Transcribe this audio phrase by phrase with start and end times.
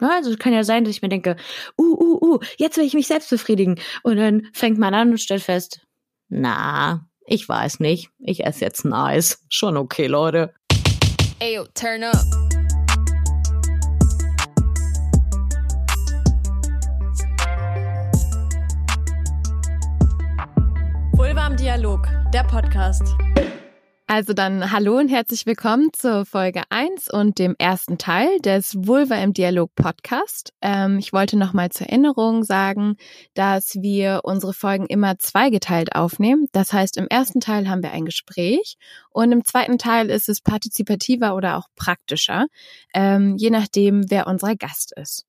[0.00, 1.36] Ja, also es kann ja sein, dass ich mir denke,
[1.78, 3.80] uh, uh, uh, jetzt will ich mich selbst befriedigen.
[4.02, 5.80] Und dann fängt man an und stellt fest,
[6.28, 8.10] na, ich weiß nicht.
[8.18, 9.44] Ich esse jetzt ein Eis.
[9.48, 10.52] Schon okay, Leute.
[11.40, 12.16] Ayo, turn up.
[21.12, 23.02] Vulva am Dialog, der Podcast.
[24.08, 29.16] Also dann hallo und herzlich willkommen zur Folge 1 und dem ersten Teil des Vulva
[29.16, 30.52] im Dialog Podcast.
[30.62, 32.98] Ähm, ich wollte nochmal zur Erinnerung sagen,
[33.34, 36.46] dass wir unsere Folgen immer zweigeteilt aufnehmen.
[36.52, 38.76] Das heißt, im ersten Teil haben wir ein Gespräch
[39.10, 42.46] und im zweiten Teil ist es partizipativer oder auch praktischer,
[42.94, 45.25] ähm, je nachdem, wer unser Gast ist.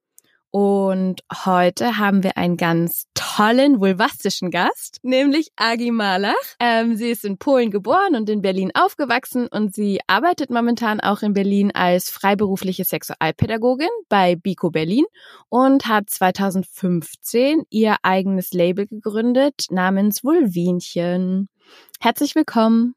[0.59, 6.33] Und heute haben wir einen ganz tollen, vulvastischen Gast, nämlich Agi Malach.
[6.59, 11.21] Ähm, sie ist in Polen geboren und in Berlin aufgewachsen und sie arbeitet momentan auch
[11.21, 15.05] in Berlin als freiberufliche Sexualpädagogin bei Biko Berlin
[15.49, 21.49] und hat 2015 ihr eigenes Label gegründet namens Vulvinchen.
[21.99, 22.95] Herzlich willkommen.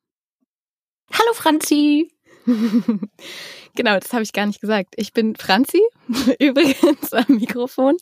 [1.13, 2.11] Hallo Franzi.
[3.75, 4.95] genau, das habe ich gar nicht gesagt.
[4.97, 5.81] Ich bin Franzi,
[6.39, 7.97] übrigens am Mikrofon.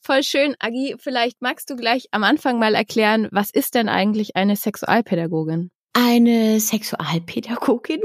[0.00, 0.96] Voll schön, Agi.
[0.98, 5.70] Vielleicht magst du gleich am Anfang mal erklären, was ist denn eigentlich eine Sexualpädagogin?
[5.92, 8.00] Eine Sexualpädagogin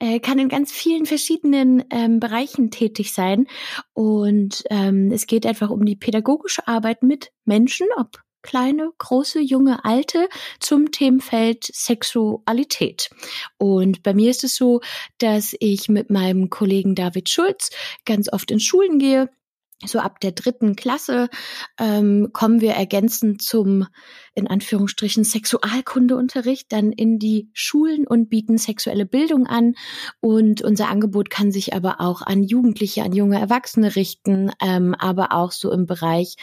[0.00, 3.46] äh, kann in ganz vielen verschiedenen ähm, Bereichen tätig sein.
[3.94, 9.84] Und ähm, es geht einfach um die pädagogische Arbeit mit Menschen, ob kleine, große, junge,
[9.84, 10.26] alte
[10.58, 13.10] zum Themenfeld Sexualität.
[13.58, 14.80] Und bei mir ist es so,
[15.18, 17.68] dass ich mit meinem Kollegen David Schulz
[18.06, 19.28] ganz oft in Schulen gehe
[19.86, 21.28] so ab der dritten Klasse
[21.78, 23.86] ähm, kommen wir ergänzend zum,
[24.34, 29.74] in Anführungsstrichen, Sexualkundeunterricht dann in die Schulen und bieten sexuelle Bildung an.
[30.20, 35.32] Und unser Angebot kann sich aber auch an Jugendliche, an junge Erwachsene richten, ähm, aber
[35.32, 36.34] auch so im Bereich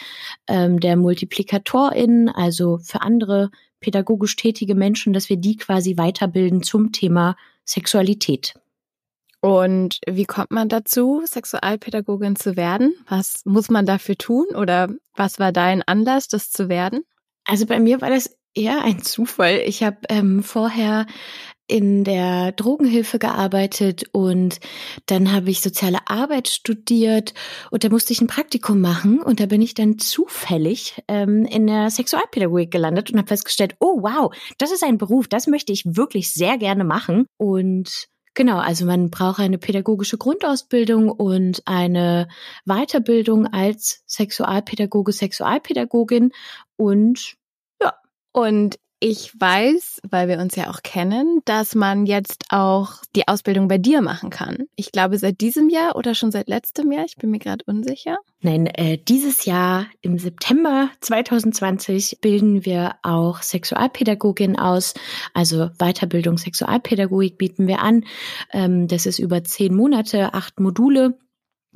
[0.46, 3.50] ähm, der MultiplikatorInnen, also für andere
[3.80, 8.54] pädagogisch tätige Menschen, dass wir die quasi weiterbilden zum Thema Sexualität.
[9.46, 12.96] Und wie kommt man dazu, Sexualpädagogin zu werden?
[13.08, 17.04] Was muss man dafür tun oder was war dein Anlass, das zu werden?
[17.44, 19.62] Also bei mir war das eher ein Zufall.
[19.64, 21.06] Ich habe ähm, vorher
[21.68, 24.58] in der Drogenhilfe gearbeitet und
[25.06, 27.32] dann habe ich soziale Arbeit studiert
[27.70, 31.68] und da musste ich ein Praktikum machen und da bin ich dann zufällig ähm, in
[31.68, 35.84] der Sexualpädagogik gelandet und habe festgestellt, oh wow, das ist ein Beruf, das möchte ich
[35.86, 42.28] wirklich sehr gerne machen und Genau, also man braucht eine pädagogische Grundausbildung und eine
[42.66, 46.32] Weiterbildung als Sexualpädagoge, Sexualpädagogin
[46.76, 47.36] und
[47.80, 47.94] ja.
[48.32, 53.68] Und ich weiß, weil wir uns ja auch kennen, dass man jetzt auch die Ausbildung
[53.68, 54.68] bei dir machen kann.
[54.74, 58.16] Ich glaube seit diesem Jahr oder schon seit letztem Jahr, ich bin mir gerade unsicher.
[58.40, 64.94] Nein, äh, dieses Jahr im September 2020 bilden wir auch Sexualpädagogin aus.
[65.34, 68.04] Also Weiterbildung Sexualpädagogik bieten wir an.
[68.50, 71.18] Ähm, das ist über zehn Monate, acht Module.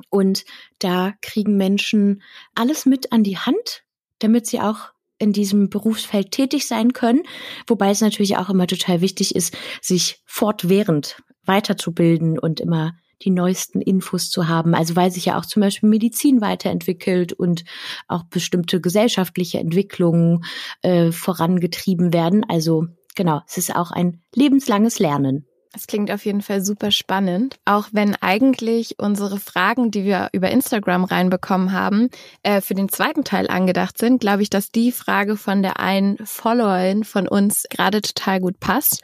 [0.09, 0.45] Und
[0.79, 2.23] da kriegen Menschen
[2.55, 3.83] alles mit an die Hand,
[4.17, 7.23] damit sie auch in diesem Berufsfeld tätig sein können.
[7.67, 12.93] Wobei es natürlich auch immer total wichtig ist, sich fortwährend weiterzubilden und immer
[13.23, 14.73] die neuesten Infos zu haben.
[14.73, 17.63] Also weil sich ja auch zum Beispiel Medizin weiterentwickelt und
[18.07, 20.43] auch bestimmte gesellschaftliche Entwicklungen
[20.81, 22.43] äh, vorangetrieben werden.
[22.47, 25.45] Also genau, es ist auch ein lebenslanges Lernen.
[25.73, 27.57] Das klingt auf jeden Fall super spannend.
[27.63, 32.09] Auch wenn eigentlich unsere Fragen, die wir über Instagram reinbekommen haben,
[32.43, 36.17] äh, für den zweiten Teil angedacht sind, glaube ich, dass die Frage von der einen
[36.25, 39.01] Followerin von uns gerade total gut passt.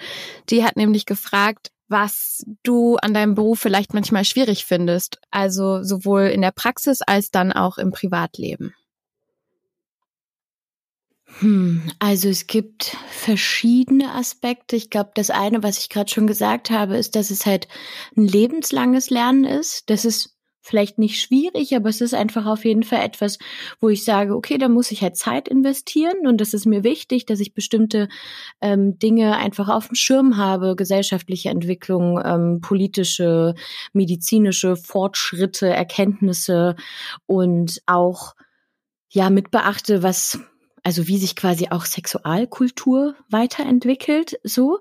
[0.50, 5.19] Die hat nämlich gefragt, was du an deinem Beruf vielleicht manchmal schwierig findest.
[5.31, 8.73] Also sowohl in der Praxis als dann auch im Privatleben.
[11.39, 14.75] Hm, also es gibt verschiedene Aspekte.
[14.75, 17.67] Ich glaube, das eine, was ich gerade schon gesagt habe, ist, dass es halt
[18.15, 19.89] ein lebenslanges Lernen ist.
[19.89, 23.38] Das ist vielleicht nicht schwierig, aber es ist einfach auf jeden Fall etwas,
[23.79, 27.25] wo ich sage, okay, da muss ich halt Zeit investieren und das ist mir wichtig,
[27.25, 28.09] dass ich bestimmte
[28.59, 33.56] ähm, Dinge einfach auf dem Schirm habe, gesellschaftliche Entwicklung, ähm, politische,
[33.94, 36.75] medizinische Fortschritte, Erkenntnisse
[37.25, 38.35] und auch
[39.09, 40.39] ja mit beachte, was
[40.88, 44.80] also wie sich quasi auch Sexualkultur weiterentwickelt, so.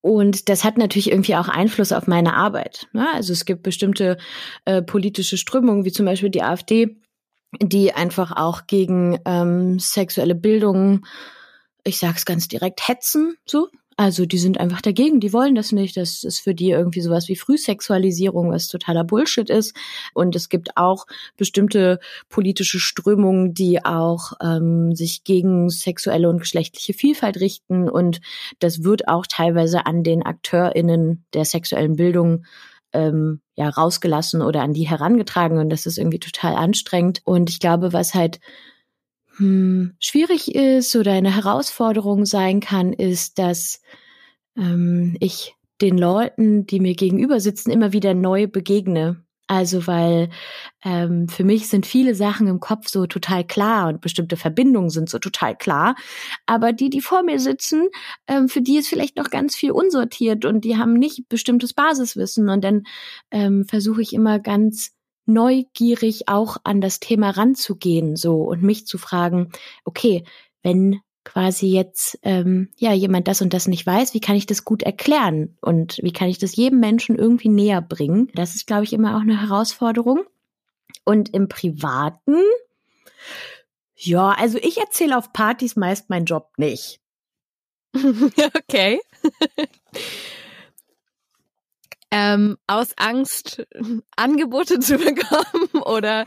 [0.00, 2.86] Und das hat natürlich irgendwie auch Einfluss auf meine Arbeit.
[2.92, 3.08] Ne?
[3.12, 4.18] Also es gibt bestimmte
[4.66, 7.00] äh, politische Strömungen, wie zum Beispiel die AfD,
[7.60, 11.04] die einfach auch gegen ähm, sexuelle Bildung,
[11.82, 13.66] ich sag's ganz direkt, hetzen, so.
[14.00, 15.96] Also die sind einfach dagegen, die wollen das nicht.
[15.96, 19.74] Das ist für die irgendwie sowas wie Frühsexualisierung, was totaler Bullshit ist.
[20.14, 21.04] Und es gibt auch
[21.36, 21.98] bestimmte
[22.28, 27.90] politische Strömungen, die auch ähm, sich gegen sexuelle und geschlechtliche Vielfalt richten.
[27.90, 28.20] Und
[28.60, 32.44] das wird auch teilweise an den AkteurInnen der sexuellen Bildung
[32.92, 35.58] ähm, ja rausgelassen oder an die herangetragen.
[35.58, 37.20] Und das ist irgendwie total anstrengend.
[37.24, 38.38] Und ich glaube, was halt
[39.38, 43.80] hm, schwierig ist oder eine Herausforderung sein kann, ist, dass
[44.56, 49.24] ähm, ich den Leuten, die mir gegenüber sitzen, immer wieder neu begegne.
[49.50, 50.28] Also weil
[50.84, 55.08] ähm, für mich sind viele Sachen im Kopf so total klar und bestimmte Verbindungen sind
[55.08, 55.94] so total klar.
[56.44, 57.88] Aber die, die vor mir sitzen,
[58.26, 62.50] ähm, für die ist vielleicht noch ganz viel unsortiert und die haben nicht bestimmtes Basiswissen.
[62.50, 62.82] Und dann
[63.30, 64.92] ähm, versuche ich immer ganz
[65.28, 69.50] neugierig auch an das Thema ranzugehen, so und mich zu fragen,
[69.84, 70.24] okay,
[70.62, 74.64] wenn quasi jetzt ähm, ja jemand das und das nicht weiß, wie kann ich das
[74.64, 78.30] gut erklären und wie kann ich das jedem Menschen irgendwie näher bringen?
[78.34, 80.24] Das ist, glaube ich, immer auch eine Herausforderung.
[81.04, 82.36] Und im Privaten,
[83.94, 87.00] ja, also ich erzähle auf Partys meist meinen Job nicht.
[87.94, 89.00] okay
[92.10, 93.66] ähm, aus Angst
[94.16, 96.24] Angebote zu bekommen oder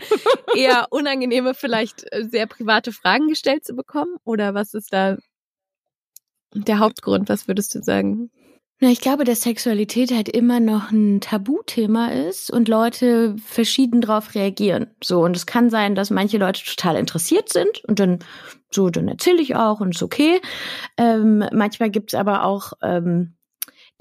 [0.56, 4.18] eher unangenehme, vielleicht äh, sehr private Fragen gestellt zu bekommen?
[4.24, 5.18] Oder was ist da
[6.54, 7.30] der Hauptgrund?
[7.30, 8.30] Was würdest du sagen?
[8.84, 14.34] Na, ich glaube, dass Sexualität halt immer noch ein Tabuthema ist und Leute verschieden darauf
[14.34, 14.88] reagieren.
[15.04, 18.20] So, und es kann sein, dass manche Leute total interessiert sind und dann
[18.72, 20.42] so, dann erzähle ich auch und ist okay.
[20.98, 23.36] Ähm, manchmal gibt's aber auch ähm,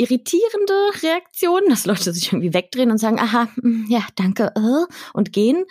[0.00, 5.32] irritierende Reaktionen, dass Leute sich irgendwie wegdrehen und sagen, aha, hm, ja, danke, äh, und
[5.32, 5.64] gehen.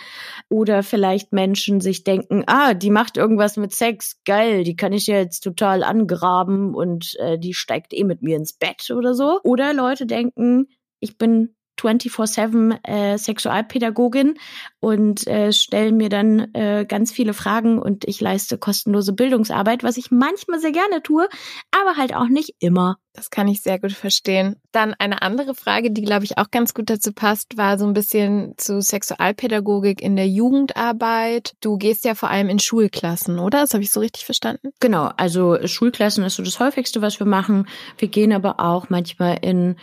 [0.49, 5.07] Oder vielleicht Menschen sich denken, ah, die macht irgendwas mit Sex, geil, die kann ich
[5.07, 9.39] jetzt total angraben und äh, die steigt eh mit mir ins Bett oder so.
[9.43, 10.67] Oder Leute denken,
[10.99, 14.35] ich bin 24-7 äh, Sexualpädagogin
[14.79, 19.97] und äh, stellen mir dann äh, ganz viele Fragen und ich leiste kostenlose Bildungsarbeit, was
[19.97, 21.27] ich manchmal sehr gerne tue,
[21.71, 22.97] aber halt auch nicht immer.
[23.13, 24.55] Das kann ich sehr gut verstehen.
[24.71, 27.93] Dann eine andere Frage, die glaube ich auch ganz gut dazu passt, war so ein
[27.93, 31.55] bisschen zu Sexualpädagogik in der Jugendarbeit.
[31.59, 33.61] Du gehst ja vor allem in Schulklassen, oder?
[33.61, 34.69] Das habe ich so richtig verstanden?
[34.79, 37.67] Genau, also Schulklassen ist so das häufigste, was wir machen.
[37.97, 39.75] Wir gehen aber auch manchmal in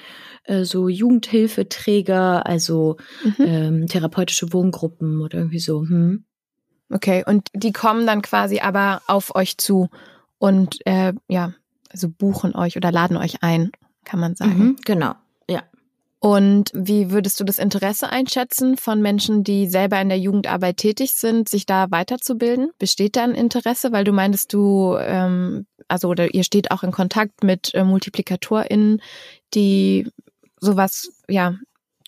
[0.44, 3.44] äh, so Jugendhilfeträger, also mhm.
[3.44, 5.82] ähm, therapeutische Wohngruppen oder irgendwie so.
[5.82, 6.24] Hm.
[6.90, 9.88] Okay, und die kommen dann quasi aber auf euch zu
[10.38, 11.52] und äh, ja,
[11.90, 13.72] also buchen euch oder laden euch ein,
[14.04, 14.58] kann man sagen.
[14.58, 15.14] Mhm, genau,
[15.48, 15.62] ja.
[16.18, 21.12] Und wie würdest du das Interesse einschätzen von Menschen, die selber in der Jugendarbeit tätig
[21.12, 22.70] sind, sich da weiterzubilden?
[22.78, 23.92] Besteht da ein Interesse?
[23.92, 29.02] Weil du meintest, du, ähm, also oder ihr steht auch in Kontakt mit äh, MultiplikatorInnen,
[29.54, 30.10] die
[30.58, 31.54] sowas, ja,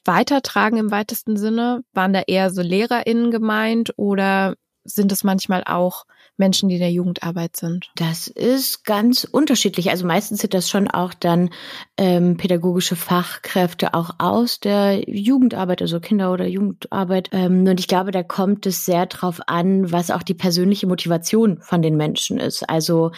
[0.08, 1.84] weitertragen im weitesten Sinne?
[1.93, 6.05] Waren da eher so LehrerInnen gemeint oder sind es manchmal auch
[6.37, 7.90] Menschen, die in der Jugendarbeit sind?
[7.96, 9.90] Das ist ganz unterschiedlich.
[9.90, 11.50] Also meistens sind das schon auch dann
[11.96, 17.28] ähm, pädagogische Fachkräfte auch aus der Jugendarbeit, also Kinder- oder Jugendarbeit.
[17.32, 21.60] Ähm, und ich glaube, da kommt es sehr drauf an, was auch die persönliche Motivation
[21.60, 22.69] von den Menschen ist.
[22.69, 23.12] Also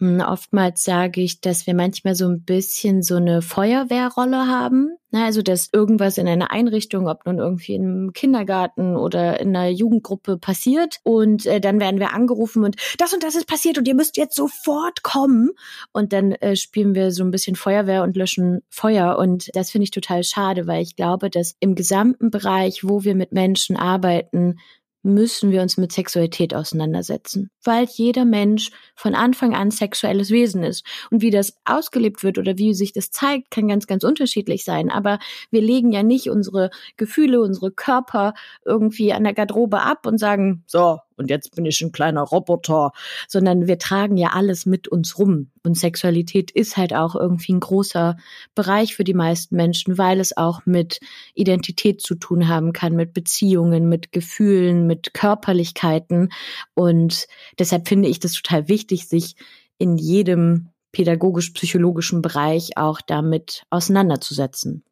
[0.00, 4.96] oftmals sage ich, dass wir manchmal so ein bisschen so eine Feuerwehrrolle haben.
[5.12, 9.68] Ne, also, dass irgendwas in einer Einrichtung, ob nun irgendwie im Kindergarten oder in einer
[9.68, 13.88] Jugendgruppe passiert und äh, dann werden wir angerufen und das und das ist passiert und
[13.88, 15.50] ihr müsst jetzt sofort kommen
[15.92, 19.82] und dann äh, spielen wir so ein bisschen Feuerwehr und löschen Feuer und das finde
[19.82, 24.58] ich total schade, weil ich glaube, dass im gesamten Bereich, wo wir mit Menschen arbeiten,
[25.02, 30.84] müssen wir uns mit Sexualität auseinandersetzen, weil jeder Mensch von Anfang an sexuelles Wesen ist.
[31.10, 34.90] Und wie das ausgelebt wird oder wie sich das zeigt, kann ganz, ganz unterschiedlich sein.
[34.90, 35.18] Aber
[35.50, 40.64] wir legen ja nicht unsere Gefühle, unsere Körper irgendwie an der Garderobe ab und sagen,
[40.66, 42.92] so, und jetzt bin ich ein kleiner Roboter,
[43.28, 45.50] sondern wir tragen ja alles mit uns rum.
[45.62, 48.16] Und Sexualität ist halt auch irgendwie ein großer
[48.54, 51.00] Bereich für die meisten Menschen, weil es auch mit
[51.34, 56.32] Identität zu tun haben kann, mit Beziehungen, mit Gefühlen, mit Körperlichkeiten.
[56.74, 57.26] Und
[57.58, 59.36] deshalb finde ich das total wichtig, sich
[59.76, 64.84] in jedem pädagogisch-psychologischen Bereich auch damit auseinanderzusetzen.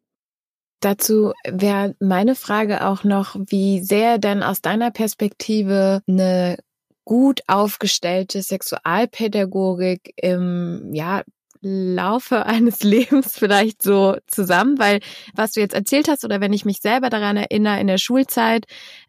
[0.79, 6.57] Dazu wäre meine Frage auch noch, wie sehr denn aus deiner Perspektive eine
[7.03, 11.23] gut aufgestellte Sexualpädagogik im, ja,
[11.61, 15.01] Laufe eines Lebens vielleicht so zusammen, weil
[15.35, 18.65] was du jetzt erzählt hast oder wenn ich mich selber daran erinnere, in der Schulzeit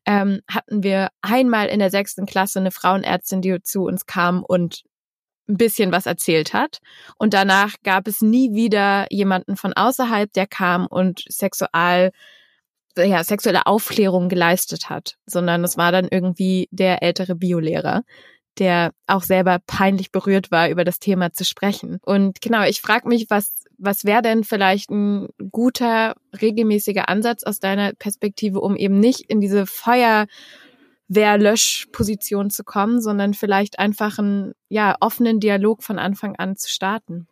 [0.07, 4.83] ähm, hatten wir einmal in der sechsten Klasse eine Frauenärztin, die zu uns kam und
[5.51, 6.79] ein bisschen was erzählt hat.
[7.19, 12.13] Und danach gab es nie wieder jemanden von außerhalb, der kam und sexual
[12.97, 18.03] ja, sexuelle Aufklärung geleistet hat, sondern es war dann irgendwie der ältere Biolehrer,
[18.59, 21.99] der auch selber peinlich berührt war, über das Thema zu sprechen.
[22.05, 27.61] Und genau, ich frage mich, was, was wäre denn vielleicht ein guter, regelmäßiger Ansatz aus
[27.61, 29.67] deiner Perspektive, um eben nicht in diese
[31.11, 37.27] Feuerwehrlöschposition zu kommen, sondern vielleicht einfach einen ja, offenen Dialog von Anfang an zu starten?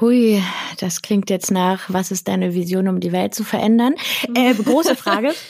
[0.00, 0.42] Hui,
[0.78, 3.94] das klingt jetzt nach, was ist deine Vision, um die Welt zu verändern?
[4.34, 5.34] Äh, große Frage.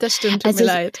[0.00, 1.00] Das stimmt, tut also mir ich, leid.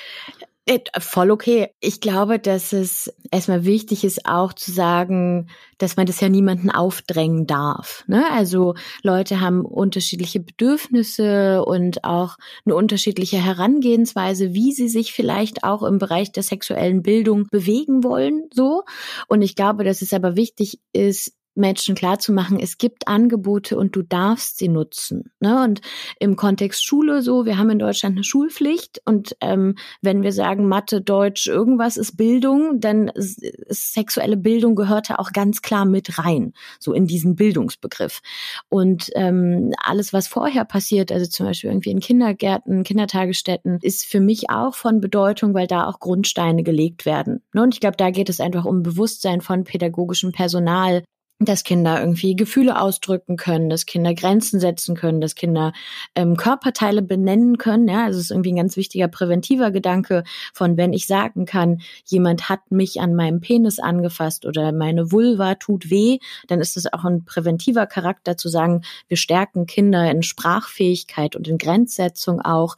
[0.68, 1.70] Äh, voll okay.
[1.80, 5.48] Ich glaube, dass es erstmal wichtig ist, auch zu sagen,
[5.78, 8.04] dass man das ja niemanden aufdrängen darf.
[8.06, 8.22] Ne?
[8.32, 15.82] Also Leute haben unterschiedliche Bedürfnisse und auch eine unterschiedliche Herangehensweise, wie sie sich vielleicht auch
[15.82, 18.50] im Bereich der sexuellen Bildung bewegen wollen.
[18.52, 18.82] So.
[19.26, 24.02] Und ich glaube, dass es aber wichtig ist, Menschen klarzumachen, es gibt Angebote und du
[24.02, 25.30] darfst sie nutzen.
[25.40, 25.62] Ne?
[25.62, 25.80] Und
[26.18, 30.68] im Kontext Schule so, wir haben in Deutschland eine Schulpflicht und ähm, wenn wir sagen
[30.68, 36.18] Mathe, Deutsch, irgendwas ist Bildung, dann ist, ist sexuelle Bildung gehörte auch ganz klar mit
[36.18, 38.20] rein, so in diesen Bildungsbegriff.
[38.68, 44.20] Und ähm, alles, was vorher passiert, also zum Beispiel irgendwie in Kindergärten, Kindertagesstätten, ist für
[44.20, 47.42] mich auch von Bedeutung, weil da auch Grundsteine gelegt werden.
[47.52, 47.62] Ne?
[47.62, 51.02] Und ich glaube, da geht es einfach um Bewusstsein von pädagogischem Personal,
[51.40, 55.72] dass Kinder irgendwie Gefühle ausdrücken können, dass Kinder Grenzen setzen können, dass Kinder
[56.16, 57.86] ähm, Körperteile benennen können.
[57.86, 61.80] Ja, also es ist irgendwie ein ganz wichtiger präventiver Gedanke von, wenn ich sagen kann,
[62.04, 66.18] jemand hat mich an meinem Penis angefasst oder meine Vulva tut weh,
[66.48, 71.46] dann ist es auch ein präventiver Charakter zu sagen, wir stärken Kinder in Sprachfähigkeit und
[71.46, 72.76] in Grenzsetzung auch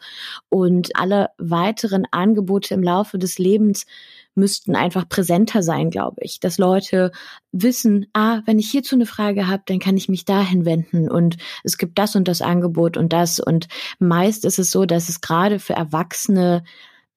[0.51, 3.87] und alle weiteren Angebote im Laufe des Lebens
[4.35, 7.13] müssten einfach präsenter sein, glaube ich, dass Leute
[7.53, 11.37] wissen, ah, wenn ich hierzu eine Frage habe, dann kann ich mich dahin wenden und
[11.65, 13.69] es gibt das und das Angebot und das und
[13.99, 16.63] meist ist es so, dass es gerade für Erwachsene,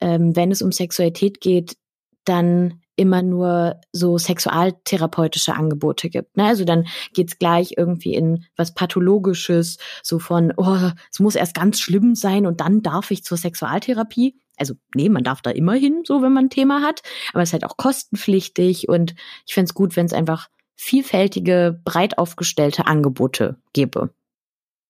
[0.01, 1.77] ähm, wenn es um Sexualität geht,
[2.25, 6.37] dann immer nur so sexualtherapeutische Angebote gibt.
[6.37, 6.45] Ne?
[6.45, 11.79] Also dann geht's gleich irgendwie in was Pathologisches, so von, oh, es muss erst ganz
[11.79, 16.03] schlimm sein und dann darf ich zur Sexualtherapie also nee, man darf da immer hin,
[16.05, 17.01] so wenn man ein Thema hat,
[17.33, 21.79] aber es ist halt auch kostenpflichtig und ich fände es gut, wenn es einfach vielfältige,
[21.83, 24.13] breit aufgestellte Angebote gäbe.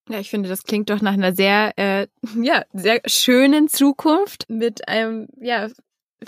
[0.10, 2.08] Ja, ich finde, das klingt doch nach einer sehr, äh,
[2.42, 5.70] ja, sehr schönen Zukunft mit einem, ja,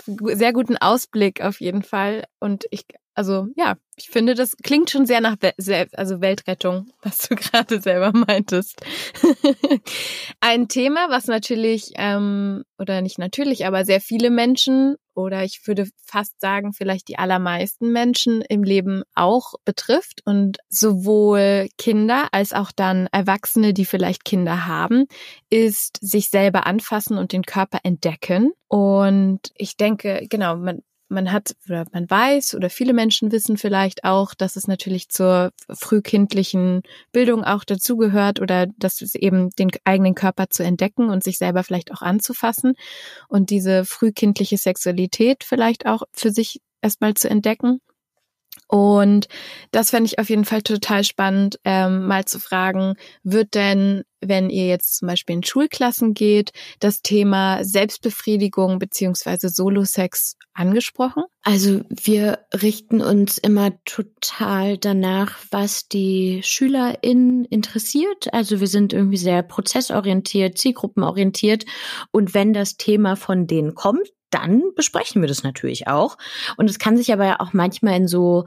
[0.06, 2.24] sehr guten Ausblick auf jeden Fall.
[2.38, 2.86] Und ich,
[3.16, 7.80] also ja, ich finde, das klingt schon sehr nach Wel also Weltrettung, was du gerade
[7.80, 8.80] selber meintest.
[10.40, 15.88] Ein Thema, was natürlich, ähm, oder nicht natürlich, aber sehr viele Menschen oder ich würde
[16.04, 22.70] fast sagen, vielleicht die allermeisten Menschen im Leben auch betrifft und sowohl Kinder als auch
[22.70, 25.06] dann Erwachsene, die vielleicht Kinder haben,
[25.48, 28.52] ist sich selber anfassen und den Körper entdecken.
[28.68, 34.04] Und ich denke, genau, man, man hat oder man weiß oder viele Menschen wissen vielleicht
[34.04, 36.82] auch, dass es natürlich zur frühkindlichen
[37.12, 41.62] Bildung auch dazugehört oder dass es eben den eigenen Körper zu entdecken und sich selber
[41.64, 42.74] vielleicht auch anzufassen
[43.28, 47.80] und diese frühkindliche Sexualität vielleicht auch für sich erstmal zu entdecken.
[48.68, 49.28] Und
[49.70, 54.50] das fände ich auf jeden Fall total spannend, ähm, mal zu fragen, wird denn, wenn
[54.50, 61.24] ihr jetzt zum Beispiel in Schulklassen geht, das Thema Selbstbefriedigung beziehungsweise Solosex angesprochen?
[61.42, 68.32] Also wir richten uns immer total danach, was die SchülerInnen interessiert.
[68.32, 71.66] Also wir sind irgendwie sehr prozessorientiert, zielgruppenorientiert.
[72.10, 76.16] Und wenn das Thema von denen kommt, dann besprechen wir das natürlich auch.
[76.56, 78.44] Und es kann sich aber ja auch manchmal in so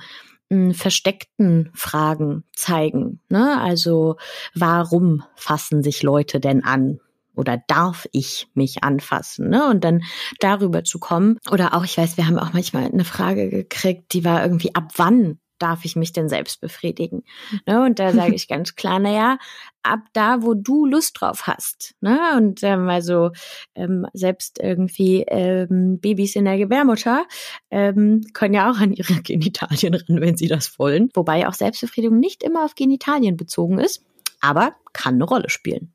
[0.50, 3.22] hm, versteckten Fragen zeigen.
[3.30, 3.60] Ne?
[3.62, 4.18] Also
[4.54, 7.00] warum fassen sich Leute denn an?
[7.36, 9.50] Oder darf ich mich anfassen?
[9.50, 9.70] Ne?
[9.70, 10.04] Und dann
[10.40, 11.38] darüber zu kommen.
[11.50, 14.92] Oder auch, ich weiß, wir haben auch manchmal eine Frage gekriegt, die war irgendwie, ab
[14.98, 17.24] wann darf ich mich denn selbst befriedigen?
[17.66, 17.84] Ne?
[17.84, 19.38] Und da sage ich ganz klar, na ja,
[19.84, 21.96] ab da, wo du Lust drauf hast.
[22.02, 22.20] Ne?
[22.36, 23.32] Und ähm, also
[23.76, 27.26] ähm, selbst irgendwie ähm, Babys in der Gebärmutter
[27.72, 31.10] ähm, können ja auch an ihre Genitalien ran, wenn sie das wollen.
[31.14, 34.04] Wobei auch Selbstbefriedigung nicht immer auf Genitalien bezogen ist,
[34.42, 35.94] aber kann eine Rolle spielen.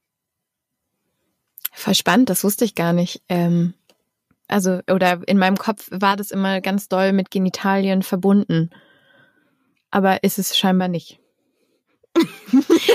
[1.72, 3.22] Voll spannend, das wusste ich gar nicht.
[3.28, 3.74] Ähm,
[4.46, 8.70] also, oder in meinem Kopf war das immer ganz doll mit Genitalien verbunden
[9.94, 11.20] aber ist es scheinbar nicht.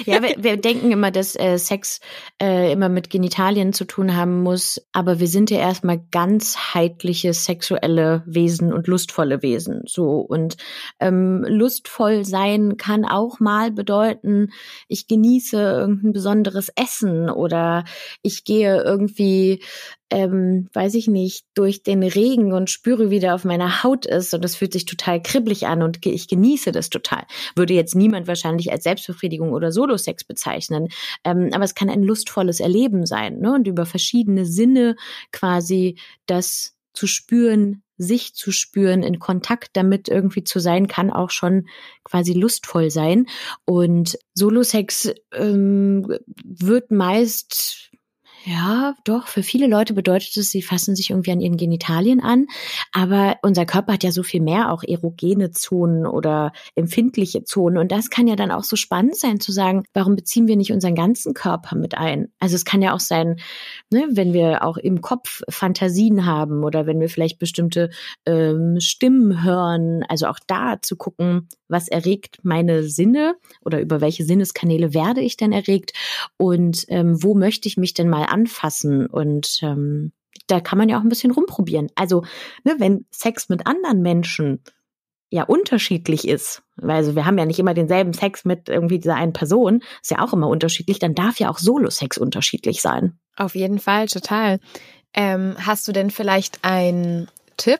[0.06, 2.00] ja, wir, wir, denken immer, dass äh, Sex
[2.42, 8.24] äh, immer mit Genitalien zu tun haben muss, aber wir sind ja erstmal ganzheitliche sexuelle
[8.26, 9.82] Wesen und lustvolle Wesen.
[9.86, 10.56] So und
[11.02, 14.52] ähm, lustvoll sein kann auch mal bedeuten,
[14.88, 17.84] ich genieße irgendein besonderes Essen oder
[18.22, 19.62] ich gehe irgendwie
[20.12, 24.34] ähm, weiß ich nicht, durch den Regen und spüre, wie der auf meiner Haut ist
[24.34, 27.26] und das fühlt sich total kribbelig an und ich genieße das total.
[27.56, 30.90] Würde jetzt niemand wahrscheinlich als Selbstbefriedigung oder Solo-Sex bezeichnen,
[31.24, 33.54] ähm, aber es kann ein lustvolles Erleben sein ne?
[33.54, 34.96] und über verschiedene Sinne
[35.32, 41.30] quasi das zu spüren, sich zu spüren, in Kontakt damit irgendwie zu sein, kann auch
[41.30, 41.68] schon
[42.04, 43.28] quasi lustvoll sein.
[43.66, 46.08] Und Solo-Sex ähm,
[46.44, 47.89] wird meist
[48.46, 52.48] ja, doch, für viele Leute bedeutet es, sie fassen sich irgendwie an ihren Genitalien an.
[52.94, 57.78] Aber unser Körper hat ja so viel mehr, auch erogene Zonen oder empfindliche Zonen.
[57.78, 60.72] Und das kann ja dann auch so spannend sein zu sagen, warum beziehen wir nicht
[60.72, 62.32] unseren ganzen Körper mit ein?
[62.40, 63.42] Also es kann ja auch sein,
[63.92, 67.90] ne, wenn wir auch im Kopf Fantasien haben oder wenn wir vielleicht bestimmte
[68.26, 70.04] ähm, Stimmen hören.
[70.08, 75.38] Also auch da zu gucken, was erregt meine Sinne oder über welche Sinneskanäle werde ich
[75.38, 75.94] denn erregt
[76.38, 80.12] und ähm, wo möchte ich mich denn mal anfassen und ähm,
[80.48, 81.90] da kann man ja auch ein bisschen rumprobieren.
[81.96, 82.24] Also,
[82.64, 84.64] ne, wenn Sex mit anderen Menschen
[85.30, 89.34] ja unterschiedlich ist, also wir haben ja nicht immer denselben Sex mit irgendwie dieser einen
[89.34, 93.20] Person, ist ja auch immer unterschiedlich, dann darf ja auch Solo-Sex unterschiedlich sein.
[93.36, 94.60] Auf jeden Fall, total.
[95.14, 97.80] Ähm, hast du denn vielleicht einen Tipp,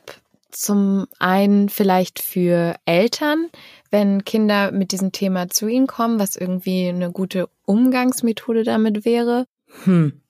[0.50, 3.48] zum einen vielleicht für Eltern,
[3.90, 9.46] wenn Kinder mit diesem Thema zu ihnen kommen, was irgendwie eine gute Umgangsmethode damit wäre?
[9.84, 10.20] Hm.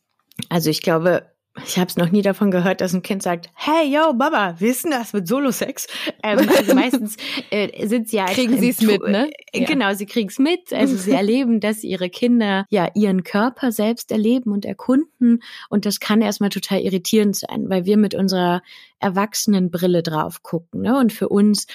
[0.48, 1.30] Also ich glaube,
[1.66, 4.68] ich habe es noch nie davon gehört, dass ein Kind sagt, hey, yo, Baba, wie
[4.68, 5.88] ist denn das mit Solo-Sex?
[6.22, 7.16] Ähm, also meistens
[7.50, 8.26] äh, sind sie ja...
[8.26, 9.30] Kriegen sie es mit, ne?
[9.52, 9.94] Äh, genau, ja.
[9.94, 10.72] sie kriegen es mit.
[10.72, 15.42] Also sie erleben, dass ihre Kinder ja ihren Körper selbst erleben und erkunden.
[15.68, 18.62] Und das kann erstmal total irritierend sein, weil wir mit unserer
[19.00, 20.82] Erwachsenenbrille drauf gucken.
[20.82, 20.96] Ne?
[20.98, 21.66] Und für uns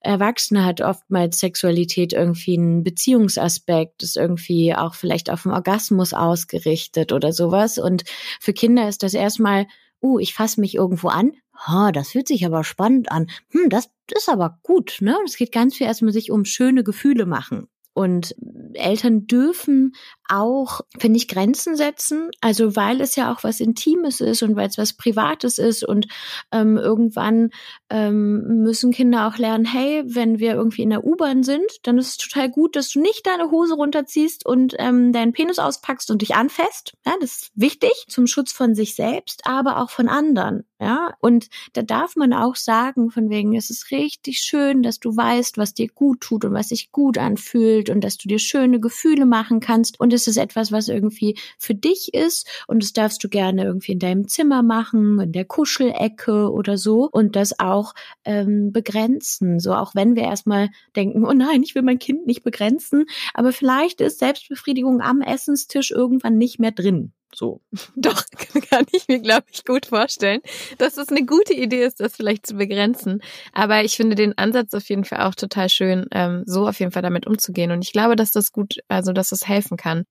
[0.00, 7.12] Erwachsene hat oftmals Sexualität irgendwie einen Beziehungsaspekt, ist irgendwie auch vielleicht auf den Orgasmus ausgerichtet
[7.12, 7.78] oder sowas.
[7.78, 8.04] Und
[8.40, 9.66] für Kinder ist das erstmal,
[10.02, 11.32] uh, ich fasse mich irgendwo an.
[11.66, 13.26] Ha, das fühlt sich aber spannend an.
[13.50, 15.16] Hm, das ist aber gut, ne?
[15.24, 17.66] Es geht ganz viel erstmal sich um schöne Gefühle machen.
[17.94, 18.36] Und
[18.74, 19.96] Eltern dürfen
[20.28, 22.30] auch, finde ich, Grenzen setzen.
[22.40, 25.84] Also weil es ja auch was Intimes ist und weil es was Privates ist.
[25.84, 26.06] Und
[26.52, 27.50] ähm, irgendwann
[27.90, 32.08] ähm, müssen Kinder auch lernen, hey, wenn wir irgendwie in der U-Bahn sind, dann ist
[32.08, 36.22] es total gut, dass du nicht deine Hose runterziehst und ähm, deinen Penis auspackst und
[36.22, 36.92] dich anfasst.
[37.06, 40.64] Ja, das ist wichtig zum Schutz von sich selbst, aber auch von anderen.
[40.80, 45.16] Ja, und da darf man auch sagen, von wegen, es ist richtig schön, dass du
[45.16, 48.78] weißt, was dir gut tut und was sich gut anfühlt und dass du dir schöne
[48.78, 49.98] Gefühle machen kannst.
[49.98, 53.92] Und es ist etwas, was irgendwie für dich ist und das darfst du gerne irgendwie
[53.92, 59.60] in deinem Zimmer machen, in der Kuschelecke oder so und das auch ähm, begrenzen.
[59.60, 63.52] So auch wenn wir erstmal denken, oh nein, ich will mein Kind nicht begrenzen, aber
[63.52, 67.12] vielleicht ist Selbstbefriedigung am Essenstisch irgendwann nicht mehr drin.
[67.34, 67.60] So.
[67.96, 68.22] Doch,
[68.70, 70.40] kann ich mir, glaube ich, gut vorstellen,
[70.78, 73.20] dass es eine gute Idee ist, das vielleicht zu begrenzen.
[73.52, 76.92] Aber ich finde den Ansatz auf jeden Fall auch total schön, ähm, so auf jeden
[76.92, 77.70] Fall damit umzugehen.
[77.70, 80.04] Und ich glaube, dass das gut, also dass das helfen kann.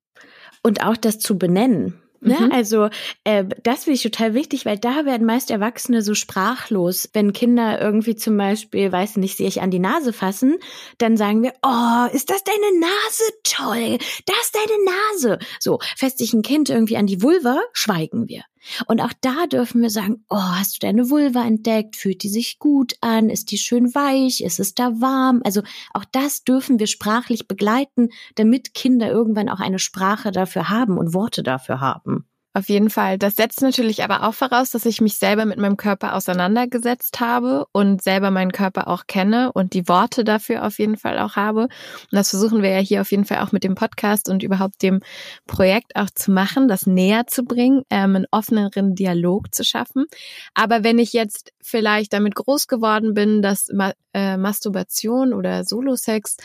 [0.62, 2.00] Und auch das zu benennen.
[2.20, 2.38] Ne?
[2.40, 2.52] Mhm.
[2.52, 2.88] Also
[3.24, 7.08] äh, das finde ich total wichtig, weil da werden meist Erwachsene so sprachlos.
[7.12, 10.58] Wenn Kinder irgendwie zum Beispiel, weiß nicht, sich an die Nase fassen,
[10.98, 13.98] dann sagen wir, oh, ist das deine Nase toll?
[14.26, 15.38] Das ist deine Nase.
[15.60, 18.42] So, fest sich ein Kind irgendwie an die Vulva, schweigen wir.
[18.86, 21.96] Und auch da dürfen wir sagen, oh, hast du deine Vulva entdeckt?
[21.96, 23.30] Fühlt die sich gut an?
[23.30, 24.40] Ist die schön weich?
[24.42, 25.40] Ist es da warm?
[25.44, 25.62] Also
[25.94, 31.14] auch das dürfen wir sprachlich begleiten, damit Kinder irgendwann auch eine Sprache dafür haben und
[31.14, 32.27] Worte dafür haben.
[32.54, 33.18] Auf jeden Fall.
[33.18, 37.66] Das setzt natürlich aber auch voraus, dass ich mich selber mit meinem Körper auseinandergesetzt habe
[37.72, 41.64] und selber meinen Körper auch kenne und die Worte dafür auf jeden Fall auch habe.
[41.64, 41.70] Und
[42.10, 45.00] das versuchen wir ja hier auf jeden Fall auch mit dem Podcast und überhaupt dem
[45.46, 50.06] Projekt auch zu machen, das näher zu bringen, ähm, einen offeneren Dialog zu schaffen.
[50.54, 56.38] Aber wenn ich jetzt vielleicht damit groß geworden bin, dass Ma äh, Masturbation oder Solosex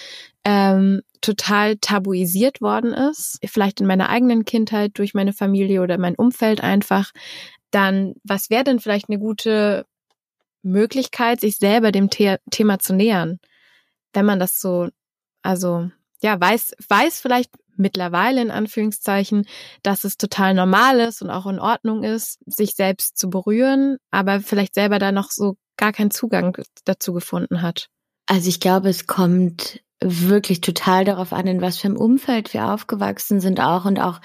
[0.46, 6.16] ähm, total tabuisiert worden ist, vielleicht in meiner eigenen Kindheit durch meine Familie oder mein
[6.16, 7.12] Umfeld einfach,
[7.72, 9.86] dann was wäre denn vielleicht eine gute
[10.62, 13.40] Möglichkeit, sich selber dem The Thema zu nähern,
[14.14, 14.90] wenn man das so,
[15.42, 15.90] also
[16.22, 19.46] ja, weiß, weiß vielleicht mittlerweile in Anführungszeichen,
[19.82, 24.42] dass es total normal ist und auch in Ordnung ist, sich selbst zu berühren, aber
[24.42, 27.88] vielleicht selber da noch so gar keinen Zugang dazu gefunden hat.
[28.28, 32.72] Also ich glaube, es kommt wirklich total darauf an, in was für einem Umfeld wir
[32.72, 34.20] aufgewachsen sind auch und auch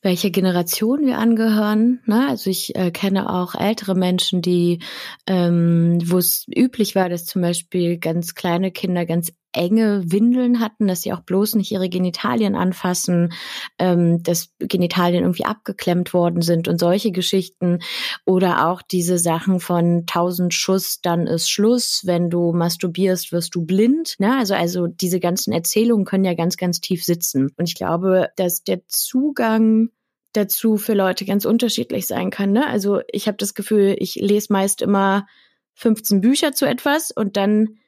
[0.00, 2.00] welche Generation wir angehören.
[2.06, 2.28] Ne?
[2.28, 4.80] Also ich äh, kenne auch ältere Menschen, die,
[5.26, 10.88] ähm, wo es üblich war, dass zum Beispiel ganz kleine Kinder ganz enge Windeln hatten,
[10.88, 13.32] dass sie auch bloß nicht ihre Genitalien anfassen,
[13.78, 17.80] ähm, dass Genitalien irgendwie abgeklemmt worden sind und solche Geschichten.
[18.24, 22.02] Oder auch diese Sachen von tausend Schuss, dann ist Schluss.
[22.04, 24.16] Wenn du masturbierst, wirst du blind.
[24.18, 24.36] Ne?
[24.36, 27.50] Also, also diese ganzen Erzählungen können ja ganz, ganz tief sitzen.
[27.56, 29.88] Und ich glaube, dass der Zugang
[30.32, 32.52] dazu für Leute ganz unterschiedlich sein kann.
[32.52, 32.66] Ne?
[32.66, 35.26] Also ich habe das Gefühl, ich lese meist immer
[35.74, 37.78] 15 Bücher zu etwas und dann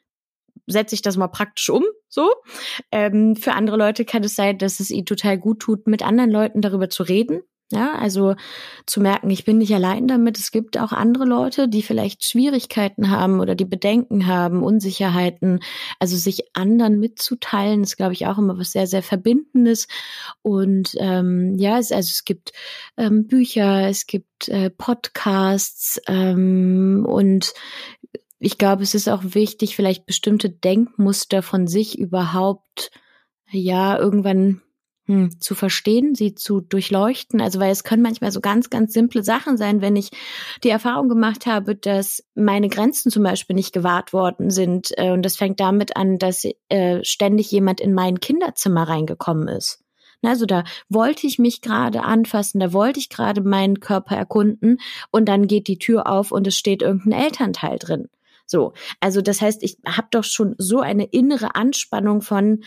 [0.71, 1.85] setze ich das mal praktisch um.
[2.09, 2.33] So.
[2.91, 6.31] Ähm, für andere Leute kann es sein, dass es ihnen total gut tut, mit anderen
[6.31, 7.43] Leuten darüber zu reden.
[7.73, 8.35] Ja, also
[8.85, 10.41] zu merken, ich bin nicht allein damit.
[10.41, 15.61] Es gibt auch andere Leute, die vielleicht Schwierigkeiten haben oder die Bedenken haben, Unsicherheiten.
[16.01, 19.87] Also sich anderen mitzuteilen, ist, glaube ich, auch immer was sehr, sehr Verbindendes.
[20.43, 22.53] Und ähm, ja, es, also es gibt
[22.97, 27.53] ähm, Bücher, es gibt äh, Podcasts ähm, und
[28.41, 32.91] ich glaube, es ist auch wichtig, vielleicht bestimmte Denkmuster von sich überhaupt,
[33.51, 34.63] ja, irgendwann
[35.05, 37.43] hm, zu verstehen, sie zu durchleuchten.
[37.43, 40.11] Also, weil es können manchmal so ganz, ganz simple Sachen sein, wenn ich
[40.65, 44.91] die Erfahrung gemacht habe, dass meine Grenzen zum Beispiel nicht gewahrt worden sind.
[44.97, 49.85] Äh, und das fängt damit an, dass äh, ständig jemand in mein Kinderzimmer reingekommen ist.
[50.23, 54.79] Also da wollte ich mich gerade anfassen, da wollte ich gerade meinen Körper erkunden
[55.11, 58.09] und dann geht die Tür auf und es steht irgendein Elternteil drin.
[58.51, 62.65] So, also das heißt, ich habe doch schon so eine innere Anspannung von,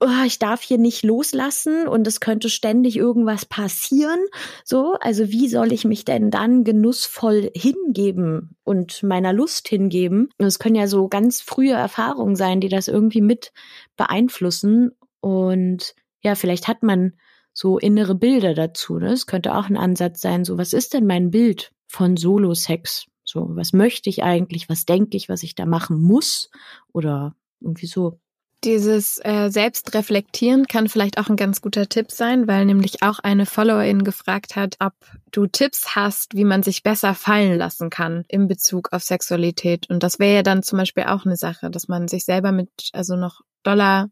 [0.00, 4.18] oh, ich darf hier nicht loslassen und es könnte ständig irgendwas passieren.
[4.64, 10.30] So, also wie soll ich mich denn dann genussvoll hingeben und meiner Lust hingeben?
[10.38, 13.52] Es können ja so ganz frühe Erfahrungen sein, die das irgendwie mit
[13.96, 14.90] beeinflussen.
[15.20, 17.12] Und ja, vielleicht hat man
[17.52, 18.98] so innere Bilder dazu.
[18.98, 19.12] Ne?
[19.12, 23.06] Es könnte auch ein Ansatz sein, so was ist denn mein Bild von Solo-Sex?
[23.34, 24.68] So, was möchte ich eigentlich?
[24.68, 26.50] Was denke ich, was ich da machen muss?
[26.92, 28.20] Oder irgendwie so.
[28.62, 33.44] Dieses äh, Selbstreflektieren kann vielleicht auch ein ganz guter Tipp sein, weil nämlich auch eine
[33.44, 34.92] Followerin gefragt hat, ob
[35.32, 39.90] du Tipps hast, wie man sich besser fallen lassen kann in Bezug auf Sexualität.
[39.90, 42.70] Und das wäre ja dann zum Beispiel auch eine Sache, dass man sich selber mit,
[42.92, 44.10] also noch doller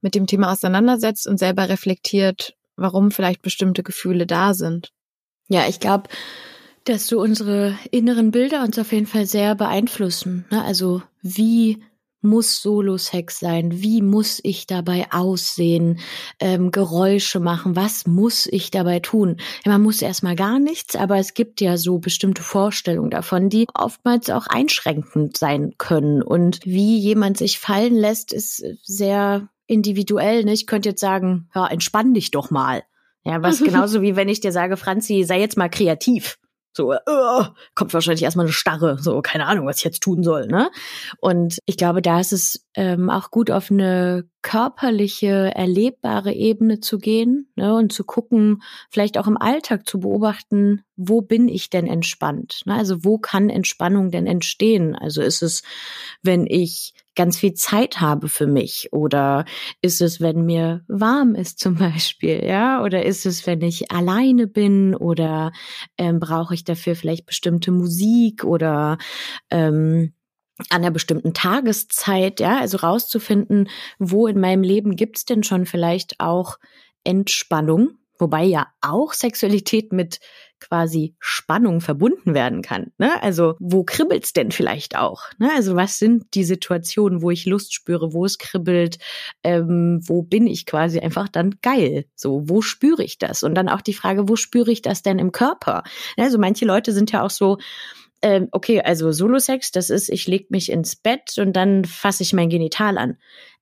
[0.00, 4.90] mit dem Thema auseinandersetzt und selber reflektiert, warum vielleicht bestimmte Gefühle da sind.
[5.46, 6.10] Ja, ich glaube,
[6.88, 10.46] dass so unsere inneren Bilder uns auf jeden Fall sehr beeinflussen.
[10.50, 10.64] Ne?
[10.64, 11.82] Also wie
[12.20, 13.80] muss Solo-Sex sein?
[13.80, 16.00] Wie muss ich dabei aussehen?
[16.40, 17.76] Ähm, Geräusche machen?
[17.76, 19.36] Was muss ich dabei tun?
[19.64, 23.66] Ja, man muss erstmal gar nichts, aber es gibt ja so bestimmte Vorstellungen davon, die
[23.74, 26.22] oftmals auch einschränkend sein können.
[26.22, 30.44] Und wie jemand sich fallen lässt, ist sehr individuell.
[30.44, 30.54] Ne?
[30.54, 32.82] Ich könnte jetzt sagen, ja, entspann dich doch mal.
[33.24, 36.38] Ja, was genauso wie wenn ich dir sage, Franzi, sei jetzt mal kreativ.
[36.72, 40.46] So, uh, kommt wahrscheinlich erstmal eine Starre, so, keine Ahnung, was ich jetzt tun soll,
[40.46, 40.70] ne?
[41.20, 46.98] Und ich glaube, da ist es ähm, auch gut, auf eine körperliche, erlebbare Ebene zu
[46.98, 51.86] gehen ne, und zu gucken, vielleicht auch im Alltag zu beobachten, wo bin ich denn
[51.86, 52.62] entspannt?
[52.64, 52.74] Ne?
[52.74, 54.94] Also wo kann Entspannung denn entstehen?
[54.94, 55.62] Also ist es,
[56.22, 58.92] wenn ich ganz viel Zeit habe für mich?
[58.92, 59.44] Oder
[59.82, 62.82] ist es, wenn mir warm ist zum Beispiel, ja?
[62.82, 64.94] Oder ist es, wenn ich alleine bin?
[64.94, 65.52] Oder
[65.98, 68.98] ähm, brauche ich dafür vielleicht bestimmte Musik oder
[69.50, 70.14] ähm,
[70.70, 76.20] an einer bestimmten Tageszeit, ja, also rauszufinden, wo in meinem Leben gibt's denn schon vielleicht
[76.20, 76.58] auch
[77.04, 80.20] Entspannung, wobei ja auch Sexualität mit
[80.60, 82.92] quasi Spannung verbunden werden kann.
[82.98, 83.22] Ne?
[83.22, 85.22] Also wo kribbelt's denn vielleicht auch?
[85.38, 85.50] Ne?
[85.54, 88.98] Also was sind die Situationen, wo ich Lust spüre, wo es kribbelt,
[89.42, 92.06] ähm, wo bin ich quasi einfach dann geil?
[92.14, 93.42] So, wo spüre ich das?
[93.42, 95.82] Und dann auch die Frage, wo spüre ich das denn im Körper?
[96.16, 97.58] Also manche Leute sind ja auch so,
[98.22, 102.32] ähm, okay, also Solo-Sex, das ist, ich leg mich ins Bett und dann fasse ich
[102.32, 103.16] mein Genital an.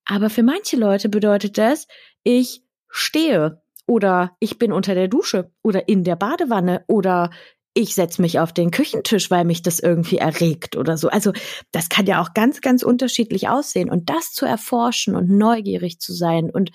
[0.06, 1.86] Aber für manche Leute bedeutet das,
[2.22, 7.30] ich stehe oder ich bin unter der Dusche oder in der Badewanne oder
[7.76, 11.08] ich setze mich auf den Küchentisch, weil mich das irgendwie erregt oder so.
[11.08, 11.32] Also
[11.72, 13.90] das kann ja auch ganz, ganz unterschiedlich aussehen.
[13.90, 16.70] Und das zu erforschen und neugierig zu sein und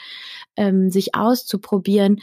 [0.56, 2.22] ähm, sich auszuprobieren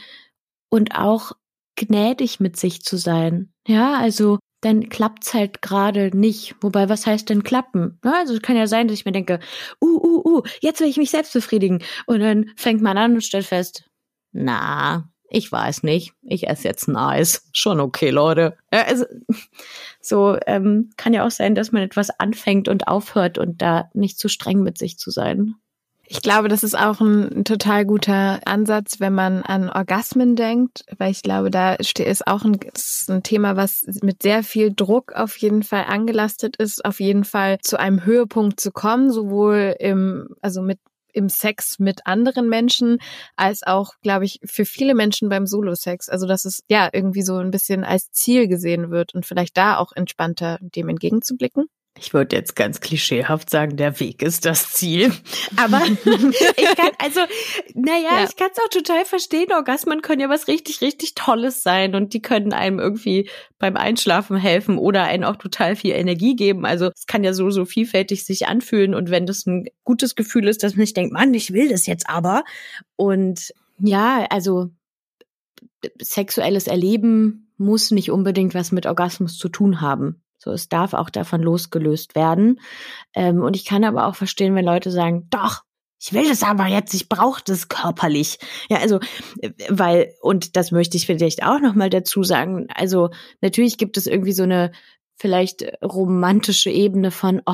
[0.69, 1.33] und auch
[1.75, 3.51] gnädig mit sich zu sein.
[3.67, 6.55] Ja, also dann klappt's halt gerade nicht.
[6.61, 7.99] Wobei, was heißt denn klappen?
[8.01, 9.39] Also es kann ja sein, dass ich mir denke,
[9.81, 11.83] uh, uh, uh, jetzt will ich mich selbst befriedigen.
[12.05, 13.88] Und dann fängt man an und stellt fest,
[14.31, 16.13] na, ich weiß nicht.
[16.23, 17.47] Ich esse jetzt ein Eis.
[17.53, 18.57] Schon okay, Leute.
[18.73, 19.05] Ja, also,
[20.01, 24.17] so ähm, kann ja auch sein, dass man etwas anfängt und aufhört und da nicht
[24.17, 25.55] zu streng mit sich zu sein.
[26.11, 30.83] Ich glaube, das ist auch ein, ein, total guter Ansatz, wenn man an Orgasmen denkt,
[30.97, 35.13] weil ich glaube, da ist auch ein, ist ein Thema, was mit sehr viel Druck
[35.13, 40.29] auf jeden Fall angelastet ist, auf jeden Fall zu einem Höhepunkt zu kommen, sowohl im,
[40.41, 40.79] also mit
[41.19, 42.97] im Sex mit anderen Menschen,
[43.35, 46.09] als auch, glaube ich, für viele Menschen beim Solo-Sex.
[46.09, 49.77] Also, dass es ja irgendwie so ein bisschen als Ziel gesehen wird und vielleicht da
[49.77, 51.65] auch entspannter dem entgegenzublicken.
[51.99, 55.11] Ich würde jetzt ganz klischeehaft sagen, der Weg ist das Ziel.
[55.57, 57.19] Aber ich kann, also,
[57.73, 58.23] naja, ja.
[58.23, 59.51] ich kann es auch total verstehen.
[59.51, 64.37] Orgasmen können ja was richtig, richtig Tolles sein und die können einem irgendwie beim Einschlafen
[64.37, 66.65] helfen oder einen auch total viel Energie geben.
[66.65, 70.47] Also es kann ja so, so vielfältig sich anfühlen und wenn das ein gutes Gefühl
[70.47, 72.43] ist, dass man nicht denkt, Mann, ich will das jetzt aber.
[72.95, 74.69] Und ja, also
[76.01, 80.21] sexuelles Erleben muss nicht unbedingt was mit Orgasmus zu tun haben.
[80.39, 82.59] So, es darf auch davon losgelöst werden.
[83.13, 85.63] Ähm, und ich kann aber auch verstehen, wenn Leute sagen, doch,
[86.01, 88.39] ich will das aber jetzt, ich brauche das körperlich.
[88.69, 88.99] Ja, also,
[89.41, 93.09] äh, weil, und das möchte ich vielleicht auch nochmal dazu sagen, also
[93.41, 94.71] natürlich gibt es irgendwie so eine
[95.17, 97.53] vielleicht romantische Ebene von, oh,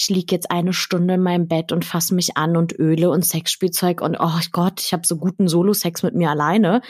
[0.00, 3.24] ich lieg jetzt eine Stunde in meinem Bett und fasse mich an und Öle und
[3.24, 6.82] Sexspielzeug und oh Gott, ich habe so guten Solo-Sex mit mir alleine.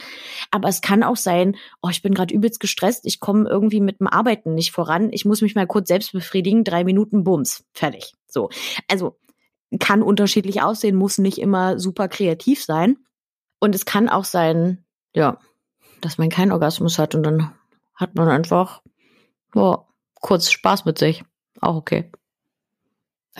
[0.51, 3.99] Aber es kann auch sein, oh, ich bin gerade übelst gestresst, ich komme irgendwie mit
[3.99, 8.13] dem Arbeiten nicht voran, ich muss mich mal kurz selbst befriedigen, drei Minuten Bums, fertig.
[8.27, 8.49] So.
[8.87, 9.17] Also
[9.79, 12.97] kann unterschiedlich aussehen, muss nicht immer super kreativ sein.
[13.59, 15.39] Und es kann auch sein, ja,
[16.01, 17.55] dass man keinen Orgasmus hat und dann
[17.95, 18.83] hat man einfach,
[19.55, 21.23] ja, kurz Spaß mit sich.
[21.59, 22.11] Auch okay.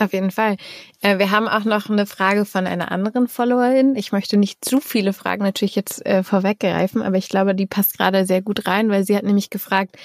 [0.00, 0.56] Auf jeden Fall.
[1.02, 3.96] Äh, wir haben auch noch eine Frage von einer anderen Followerin.
[3.96, 7.98] Ich möchte nicht zu viele Fragen natürlich jetzt äh, vorweggreifen, aber ich glaube, die passt
[7.98, 9.96] gerade sehr gut rein, weil sie hat nämlich gefragt,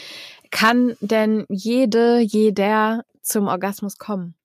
[0.51, 4.36] kann denn jede, jeder zum Orgasmus kommen?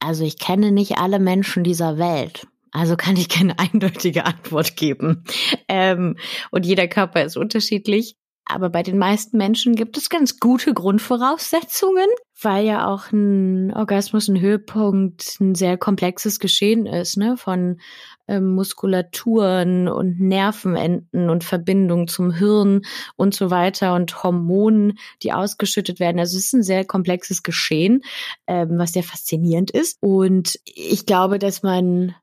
[0.00, 2.46] Also ich kenne nicht alle Menschen dieser Welt.
[2.72, 5.24] Also kann ich keine eindeutige Antwort geben.
[5.68, 6.16] Ähm,
[6.50, 8.16] und jeder Körper ist unterschiedlich.
[8.48, 12.06] Aber bei den meisten Menschen gibt es ganz gute Grundvoraussetzungen,
[12.40, 17.36] weil ja auch ein Orgasmus ein Höhepunkt ein sehr komplexes Geschehen ist, ne?
[17.36, 17.80] Von
[18.28, 22.82] ähm, Muskulaturen und Nervenenden und Verbindungen zum Hirn
[23.16, 26.20] und so weiter und Hormonen, die ausgeschüttet werden.
[26.20, 28.02] Also es ist ein sehr komplexes Geschehen,
[28.46, 29.98] ähm, was sehr faszinierend ist.
[30.00, 32.14] Und ich glaube, dass man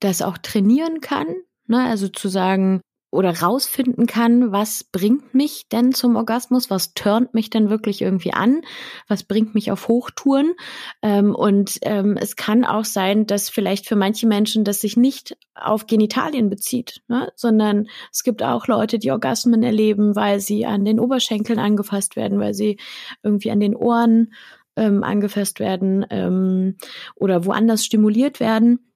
[0.00, 1.26] das auch trainieren kann.
[1.66, 1.84] Ne?
[1.84, 7.50] Also zu sagen, oder rausfinden kann, was bringt mich denn zum Orgasmus, was turnt mich
[7.50, 8.60] denn wirklich irgendwie an,
[9.08, 10.54] was bringt mich auf Hochtouren.
[11.02, 15.36] Ähm, und ähm, es kann auch sein, dass vielleicht für manche Menschen das sich nicht
[15.54, 17.32] auf Genitalien bezieht, ne?
[17.34, 22.38] sondern es gibt auch Leute, die Orgasmen erleben, weil sie an den Oberschenkeln angefasst werden,
[22.38, 22.78] weil sie
[23.24, 24.32] irgendwie an den Ohren
[24.76, 26.76] ähm, angefasst werden ähm,
[27.16, 28.89] oder woanders stimuliert werden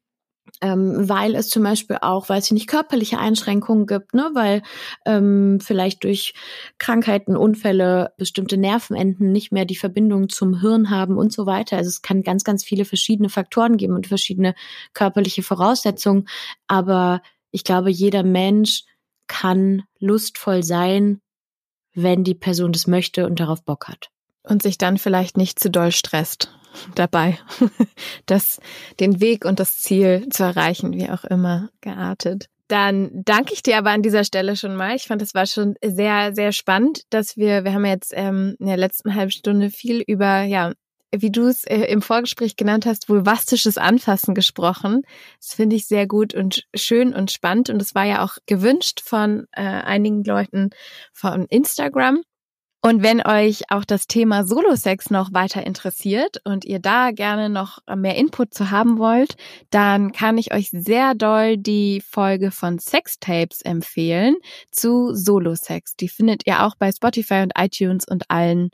[0.65, 4.63] ähm, weil es zum Beispiel auch, weiß ich nicht, körperliche Einschränkungen gibt, ne, weil
[5.05, 6.33] ähm, vielleicht durch
[6.79, 11.77] Krankheiten, Unfälle bestimmte Nervenenden nicht mehr die Verbindung zum Hirn haben und so weiter.
[11.77, 14.55] Also es kann ganz, ganz viele verschiedene Faktoren geben und verschiedene
[14.95, 16.27] körperliche Voraussetzungen.
[16.67, 18.85] Aber ich glaube, jeder Mensch
[19.27, 21.21] kann lustvoll sein,
[21.93, 24.09] wenn die Person das möchte und darauf Bock hat.
[24.43, 26.51] Und sich dann vielleicht nicht zu doll stresst
[26.95, 27.39] dabei,
[28.27, 28.61] das,
[29.01, 32.49] den Weg und das Ziel zu erreichen, wie auch immer geartet.
[32.69, 34.97] Dann danke ich dir aber an dieser Stelle schon mal.
[34.97, 38.67] Ich fand, es war schon sehr, sehr spannend, dass wir, wir haben jetzt ähm, in
[38.67, 40.73] der letzten halben Stunde viel über, ja,
[41.15, 45.03] wie du es äh, im Vorgespräch genannt hast, vulvastisches Anfassen gesprochen.
[45.39, 47.69] Das finde ich sehr gut und schön und spannend.
[47.69, 50.71] Und es war ja auch gewünscht von äh, einigen Leuten
[51.13, 52.23] von Instagram.
[52.87, 57.79] Und wenn euch auch das Thema Solo-Sex noch weiter interessiert und ihr da gerne noch
[57.97, 59.37] mehr Input zu haben wollt,
[59.71, 64.37] dann kann ich euch sehr doll die Folge von Sextapes empfehlen
[64.71, 65.97] zu Solo-Sex.
[65.97, 68.69] Die findet ihr auch bei Spotify und iTunes und allen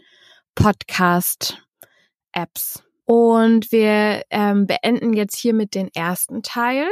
[0.56, 2.82] Podcast-Apps.
[3.04, 6.88] Und wir ähm, beenden jetzt hier mit den ersten Teil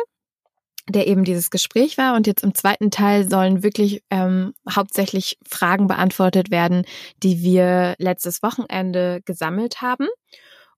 [0.89, 2.15] der eben dieses Gespräch war.
[2.15, 6.85] Und jetzt im zweiten Teil sollen wirklich ähm, hauptsächlich Fragen beantwortet werden,
[7.23, 10.09] die wir letztes Wochenende gesammelt haben.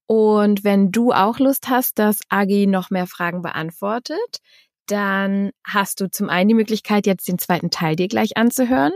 [0.06, 4.38] Und wenn du auch Lust hast, dass Agi noch mehr Fragen beantwortet,
[4.86, 8.92] dann hast du zum einen die Möglichkeit, jetzt den zweiten Teil dir gleich anzuhören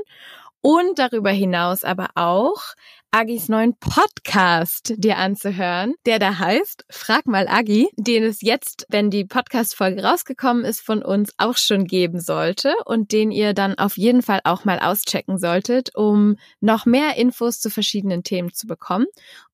[0.61, 2.63] und darüber hinaus aber auch
[3.17, 9.09] Agis neuen Podcast dir anzuhören, der da heißt Frag mal Agi, den es jetzt, wenn
[9.09, 13.97] die Podcast-Folge rausgekommen ist, von uns auch schon geben sollte und den ihr dann auf
[13.97, 19.07] jeden Fall auch mal auschecken solltet, um noch mehr Infos zu verschiedenen Themen zu bekommen.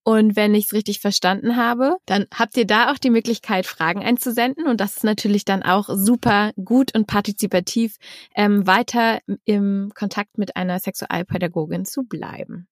[0.04, 4.02] Und wenn ich es richtig verstanden habe, dann habt ihr da auch die Möglichkeit, Fragen
[4.02, 4.68] einzusenden.
[4.68, 7.98] Und das ist natürlich dann auch super gut und partizipativ,
[8.34, 12.66] ähm, weiter im Kontakt mit einer Sexualpädagogin zu bleiben.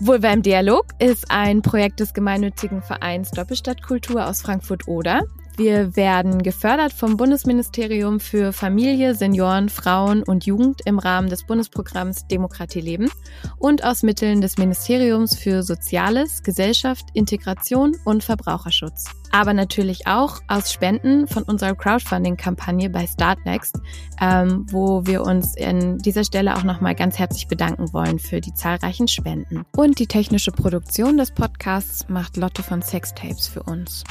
[0.00, 5.22] Wohl beim Dialog ist ein Projekt des gemeinnützigen Vereins Doppelstadtkultur aus Frankfurt-Oder.
[5.56, 12.26] Wir werden gefördert vom Bundesministerium für Familie, Senioren, Frauen und Jugend im Rahmen des Bundesprogramms
[12.28, 13.10] Demokratie leben
[13.58, 19.04] und aus Mitteln des Ministeriums für Soziales, Gesellschaft, Integration und Verbraucherschutz.
[19.32, 23.78] Aber natürlich auch aus Spenden von unserer Crowdfunding-Kampagne bei Startnext,
[24.20, 28.54] ähm, wo wir uns in dieser Stelle auch nochmal ganz herzlich bedanken wollen für die
[28.54, 29.64] zahlreichen Spenden.
[29.76, 34.04] Und die technische Produktion des Podcasts macht Lotte von Sextapes für uns.